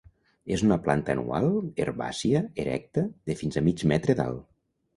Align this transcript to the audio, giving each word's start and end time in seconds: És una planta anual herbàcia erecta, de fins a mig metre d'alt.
És 0.53 0.61
una 0.67 0.77
planta 0.87 1.13
anual 1.17 1.45
herbàcia 1.85 2.43
erecta, 2.65 3.07
de 3.31 3.39
fins 3.43 3.61
a 3.63 3.67
mig 3.69 3.87
metre 3.95 4.21
d'alt. 4.23 4.45